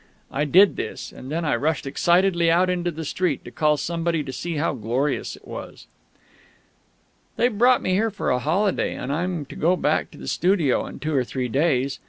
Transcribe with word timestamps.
I 0.31 0.45
did 0.45 0.77
this; 0.77 1.11
and 1.11 1.31
then 1.31 1.45
I 1.45 1.55
rushed 1.55 1.85
excitedly 1.85 2.49
out 2.49 2.71
into 2.71 2.89
the 2.89 3.05
street, 3.05 3.45
to 3.45 3.51
call 3.51 3.77
somebody 3.77 4.23
to 4.23 4.33
see 4.33 4.55
how 4.55 4.73
glorious 4.73 5.35
it 5.35 5.47
was.... 5.47 5.85
They've 7.35 7.55
brought 7.55 7.83
me 7.83 7.91
here 7.91 8.09
for 8.09 8.31
a 8.31 8.39
holiday, 8.39 8.95
and 8.95 9.13
I'm 9.13 9.45
to 9.45 9.55
go 9.55 9.75
back 9.75 10.09
to 10.09 10.17
the 10.17 10.27
studio 10.27 10.87
in 10.87 10.97
two 10.97 11.15
or 11.15 11.23
three 11.23 11.49
days. 11.49 11.99